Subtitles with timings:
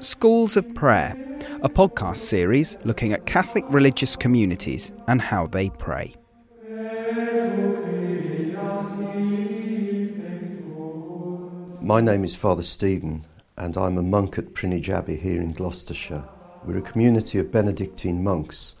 [0.00, 1.16] Schools of Prayer,
[1.62, 6.14] a podcast series looking at Catholic religious communities and how they pray.
[11.80, 13.24] My name is Father Stephen,
[13.56, 16.28] and I'm a monk at Prinknash Abbey here in Gloucestershire.
[16.64, 18.76] We're a community of Benedictine monks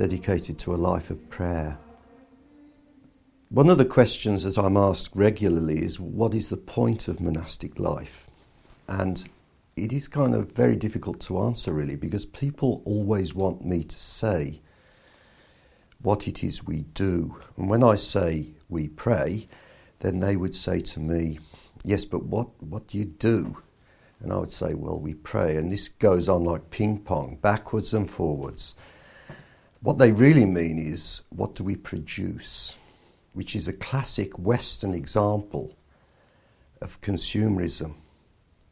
[0.00, 1.76] dedicated to a life of prayer.
[3.50, 7.78] One of the questions that I'm asked regularly is what is the point of monastic
[7.78, 8.30] life?
[8.88, 9.22] And
[9.76, 13.94] it is kind of very difficult to answer, really, because people always want me to
[13.94, 14.62] say
[16.00, 17.36] what it is we do.
[17.58, 19.48] And when I say we pray,
[19.98, 21.40] then they would say to me,
[21.84, 23.58] Yes, but what, what do you do?
[24.20, 25.56] And I would say, Well, we pray.
[25.56, 28.74] And this goes on like ping pong, backwards and forwards.
[29.82, 32.76] What they really mean is, What do we produce?
[33.32, 35.74] Which is a classic Western example
[36.82, 37.94] of consumerism.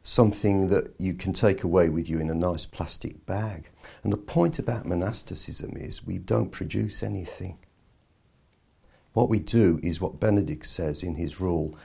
[0.03, 3.69] Something that you can take away with you in a nice plastic bag.
[4.03, 7.57] And the point about monasticism is we don't produce anything.
[9.13, 11.75] What we do is what Benedict says in his rule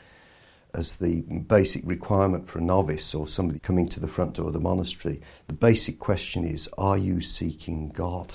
[0.75, 4.53] as the basic requirement for a novice or somebody coming to the front door of
[4.53, 5.23] the monastery.
[5.47, 8.35] The basic question is Are you seeking God?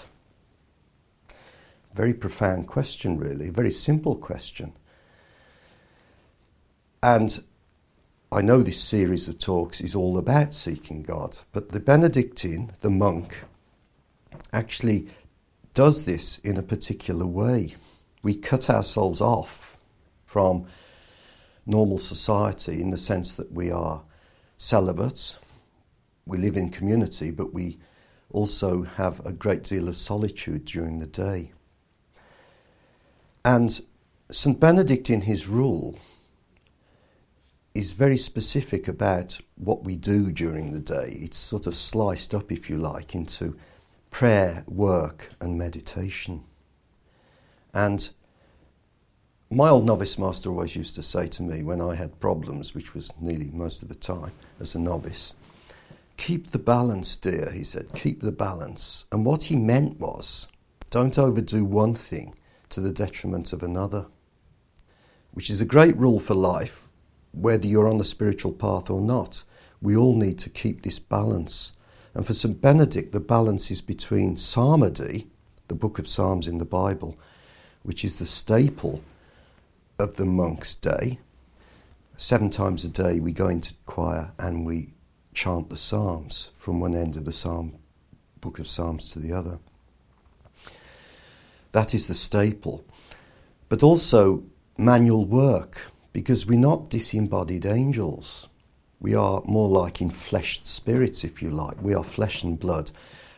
[1.93, 4.73] Very profound question, really, a very simple question.
[7.01, 7.41] And
[8.31, 12.89] I know this series of talks is all about seeking God, but the Benedictine, the
[12.89, 13.43] monk,
[14.53, 15.07] actually
[15.73, 17.75] does this in a particular way.
[18.21, 19.77] We cut ourselves off
[20.25, 20.67] from
[21.65, 24.03] normal society in the sense that we are
[24.57, 25.39] celibates,
[26.25, 27.79] we live in community, but we
[28.29, 31.51] also have a great deal of solitude during the day.
[33.43, 33.79] And
[34.31, 34.59] St.
[34.59, 35.97] Benedict, in his rule,
[37.73, 41.17] is very specific about what we do during the day.
[41.21, 43.57] It's sort of sliced up, if you like, into
[44.11, 46.43] prayer, work, and meditation.
[47.73, 48.09] And
[49.49, 52.93] my old novice master always used to say to me when I had problems, which
[52.93, 55.33] was nearly most of the time as a novice,
[56.17, 59.05] keep the balance, dear, he said, keep the balance.
[59.11, 60.47] And what he meant was,
[60.89, 62.35] don't overdo one thing
[62.69, 64.07] to the detriment of another,
[65.31, 66.89] which is a great rule for life,
[67.31, 69.43] whether you're on the spiritual path or not.
[69.81, 71.73] We all need to keep this balance.
[72.13, 72.61] And for St.
[72.61, 75.27] Benedict, the balance is between psalmody,
[75.67, 77.15] the book of Psalms in the Bible,
[77.83, 79.01] which is the staple
[79.97, 81.19] of the monk's day.
[82.17, 84.95] Seven times a day we go into choir and we
[85.33, 87.77] chant the Psalms from one end of the Psalm
[88.41, 89.59] book of Psalms to the other.
[91.71, 92.83] That is the staple.
[93.67, 94.43] But also
[94.77, 98.49] manual work, because we're not disembodied angels.
[98.99, 101.81] We are more like enfleshed spirits, if you like.
[101.81, 102.91] We are flesh and blood.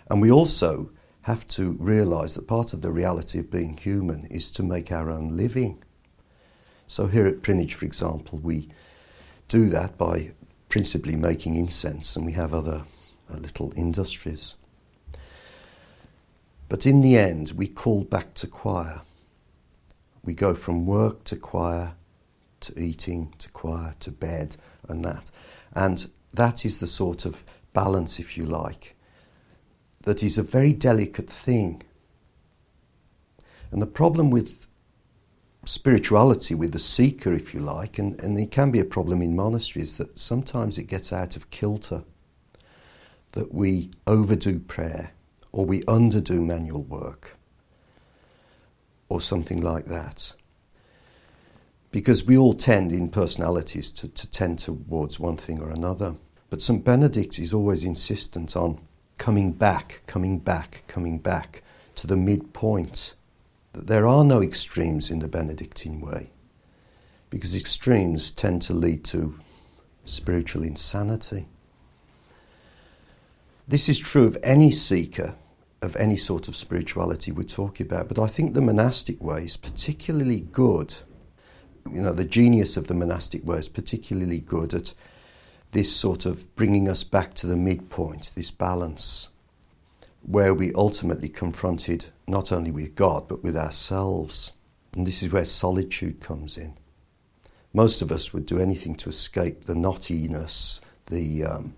[0.09, 0.91] And we also
[1.23, 5.11] have to realize that part of the reality of being human is to make our
[5.11, 5.83] own living.
[6.87, 8.69] So here at Prinknash, for example, we
[9.47, 10.31] do that by
[10.69, 12.85] principally making incense, and we have other
[13.29, 14.55] uh, little industries.
[16.71, 19.01] But in the end, we call back to choir.
[20.23, 21.95] We go from work to choir,
[22.61, 24.55] to eating, to choir, to bed,
[24.87, 25.31] and that.
[25.73, 27.43] And that is the sort of
[27.73, 28.95] balance, if you like,
[30.03, 31.83] that is a very delicate thing.
[33.69, 34.65] And the problem with
[35.65, 39.35] spirituality with the seeker, if you like, and, and it can be a problem in
[39.35, 42.05] monasteries that sometimes it gets out of kilter,
[43.33, 45.11] that we overdo prayer
[45.51, 47.38] or we underdo manual work
[49.09, 50.34] or something like that.
[51.91, 56.16] Because we all tend in personalities to, to tend towards one thing or another.
[56.50, 56.84] But St.
[56.84, 58.79] Benedict is always insistent on
[59.17, 61.63] coming back, coming back, coming back
[61.95, 63.16] to the midpoint
[63.73, 66.31] there are no extremes in the Benedictine way,
[67.29, 69.40] because extremes tend to lead to
[70.03, 71.47] spiritual insanity.
[73.67, 75.35] This is true of any seeker
[75.81, 79.57] of any sort of spirituality we're talking about, but I think the monastic way is
[79.57, 80.95] particularly good.
[81.89, 84.93] You know, the genius of the monastic way is particularly good at
[85.72, 89.29] this sort of bringing us back to the midpoint, this balance
[90.23, 94.51] where we ultimately confronted not only with God but with ourselves.
[94.93, 96.75] And this is where solitude comes in.
[97.73, 101.75] Most of us would do anything to escape the knottiness, the, um,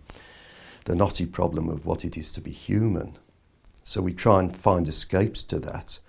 [0.86, 3.18] the knotty problem of what it is to be human.
[3.84, 6.00] So we try and find escapes to that.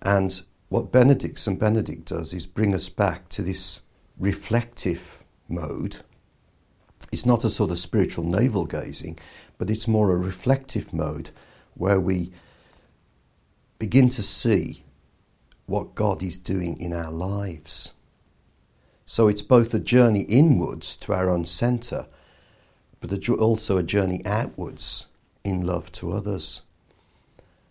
[0.00, 1.58] And what Benedict St.
[1.58, 3.82] Benedict does is bring us back to this
[4.18, 5.98] reflective mode.
[7.10, 9.18] It's not a sort of spiritual navel gazing,
[9.58, 11.30] but it's more a reflective mode
[11.74, 12.32] where we
[13.78, 14.82] begin to see
[15.66, 17.92] what God is doing in our lives.
[19.04, 22.06] So it's both a journey inwards to our own centre,
[23.00, 25.06] but also a journey outwards
[25.44, 26.62] in love to others.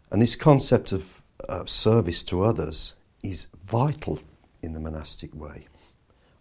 [0.09, 4.19] And this concept of uh, service to others is vital
[4.62, 5.68] in the monastic way.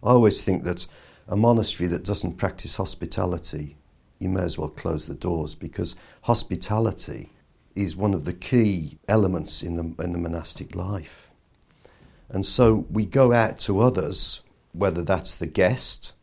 [0.03, 0.87] I always think that
[1.27, 3.77] a monastery that doesn't practice hospitality,
[4.19, 7.31] you may as well close the doors because hospitality
[7.75, 11.31] is one of the key elements in the, in the monastic life.
[12.29, 14.41] And so we go out to others,
[14.73, 16.13] whether that's the guest,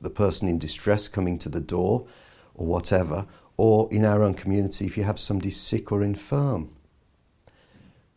[0.00, 2.06] the person in distress coming to the door,
[2.54, 6.70] or whatever, or in our own community if you have somebody sick or infirm.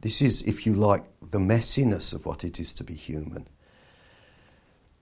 [0.01, 3.47] This is, if you like, the messiness of what it is to be human.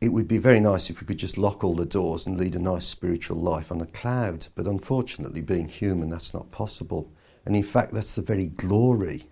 [0.01, 2.55] It would be very nice if we could just lock all the doors and lead
[2.55, 7.11] a nice spiritual life on a cloud, but unfortunately, being human, that's not possible.
[7.45, 9.23] And in fact, that's the very glory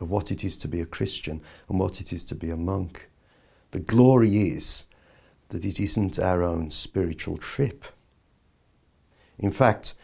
[0.00, 2.56] of what it is to be a Christian and what it is to be a
[2.56, 3.10] monk.
[3.70, 4.84] The glory is
[5.48, 7.84] that it isn't our own spiritual trip.
[9.38, 9.94] In fact,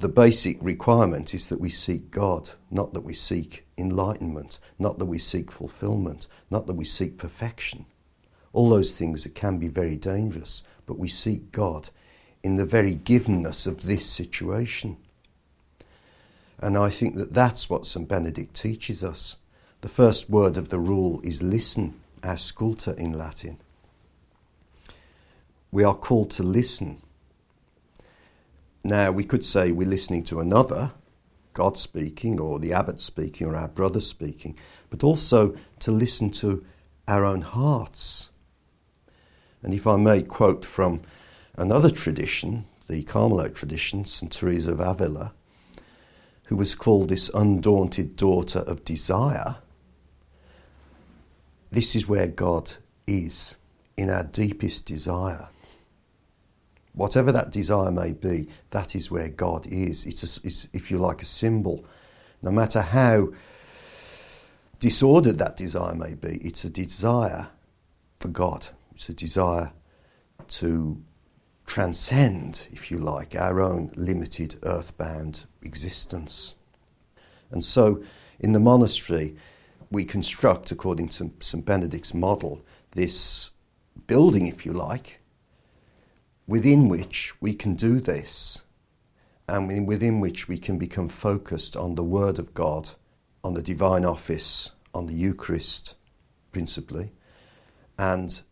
[0.00, 5.06] the basic requirement is that we seek God, not that we seek enlightenment, not that
[5.06, 7.86] we seek fulfillment, not that we seek perfection.
[8.52, 11.88] All those things that can be very dangerous, but we seek God
[12.42, 14.98] in the very givenness of this situation.
[16.58, 18.06] And I think that that's what St.
[18.06, 19.36] Benedict teaches us.
[19.80, 23.58] The first word of the rule is listen, ausculta in Latin.
[25.70, 27.00] We are called to listen
[28.86, 30.92] now, we could say we're listening to another,
[31.52, 34.58] God speaking, or the abbot speaking, or our brother speaking,
[34.90, 36.64] but also to listen to
[37.08, 38.30] our own hearts.
[39.62, 41.02] And if I may quote from
[41.56, 44.30] another tradition, the Carmelite tradition, St.
[44.30, 45.32] Teresa of Avila,
[46.44, 49.56] who was called this undaunted daughter of desire,
[51.70, 52.72] this is where God
[53.06, 53.56] is,
[53.96, 55.48] in our deepest desire.
[56.96, 60.06] Whatever that desire may be, that is where God is.
[60.06, 61.84] It's, a, it's, if you like, a symbol.
[62.40, 63.28] No matter how
[64.80, 67.48] disordered that desire may be, it's a desire
[68.16, 68.68] for God.
[68.94, 69.72] It's a desire
[70.48, 71.02] to
[71.66, 76.54] transcend, if you like, our own limited earthbound existence.
[77.50, 78.02] And so,
[78.40, 79.36] in the monastery,
[79.90, 81.62] we construct, according to St.
[81.62, 83.50] Benedict's model, this
[84.06, 85.20] building, if you like,
[86.46, 88.62] within which we can do this
[89.48, 92.90] and within which we can become focused on the Word of God,
[93.44, 95.94] on the divine office, on the Eucharist
[96.52, 97.12] principally,
[97.98, 98.42] and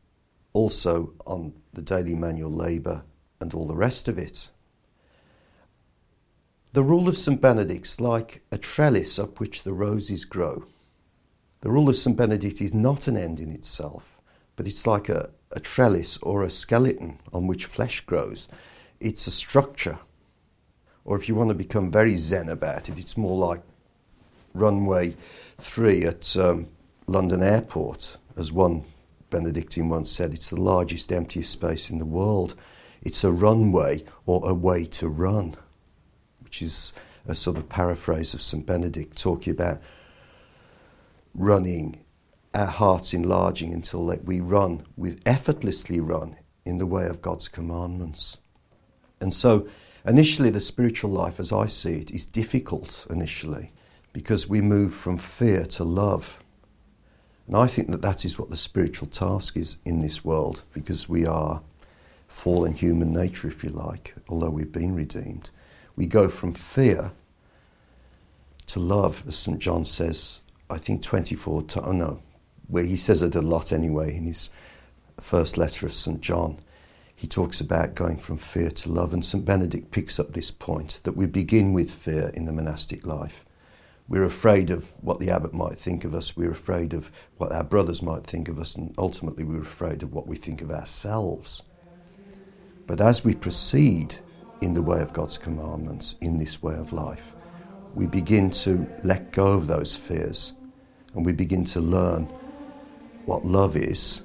[0.53, 3.03] also on the daily manual labour
[3.41, 4.51] and all the rest of it.
[6.73, 7.41] The rule of St.
[7.41, 10.67] Benedict's like a trellis up which the roses grow.
[11.61, 12.17] The rule of St.
[12.17, 14.21] Benedict is not an end in itself,
[14.57, 18.49] but it's like a, a trellis or a skeleton on which flesh grows.
[19.01, 19.99] It's a structure.
[21.05, 23.63] Or if you want to become very zen about it, it's more like
[24.53, 25.17] runway
[25.59, 26.69] three at um,
[27.07, 28.85] London Airport, as one
[29.31, 32.55] Benedictine once said, it's the largest emptiest space in the world.
[33.03, 35.57] It's a runway or a way to run,
[36.41, 36.93] which is
[37.27, 38.65] a sort of paraphrase of St.
[38.65, 39.81] Benedict talking about
[41.35, 42.04] running
[42.55, 48.39] our hearts enlarging until we run, we effortlessly run in the way of God's commandments.
[49.21, 49.69] And so,
[50.07, 53.73] initially, the spiritual life, as I see it, is difficult initially
[54.13, 56.43] because we move from fear to love.
[57.47, 61.09] And I think that that is what the spiritual task is in this world because
[61.09, 61.63] we are
[62.29, 65.51] fallen human nature, if you like, although we've been redeemed.
[65.97, 67.13] We go from fear
[68.67, 69.59] to love, as St.
[69.59, 72.23] John says, I think 24 times, oh no,
[72.69, 74.51] where he says it a lot anyway in his
[75.21, 76.21] first letter of St.
[76.21, 76.59] John.
[77.15, 79.45] He talks about going from fear to love, and St.
[79.45, 83.45] Benedict picks up this point that we begin with fear in the monastic life.
[84.09, 87.65] We're afraid of what the abbot might think of us, we're afraid of what our
[87.65, 91.63] brothers might think of us, and ultimately we're afraid of what we think of ourselves.
[92.87, 94.17] But as we proceed
[94.61, 97.35] in the way of God's commandments, in this way of life,
[97.95, 100.53] we begin to let go of those fears
[101.15, 102.29] and we begin to learn
[103.25, 104.23] what love is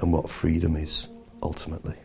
[0.00, 1.08] and what freedom is
[1.42, 1.96] ultimately.